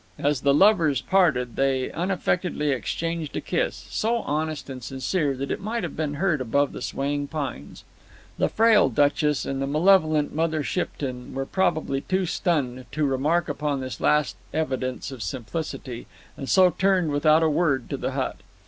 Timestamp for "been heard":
5.95-6.41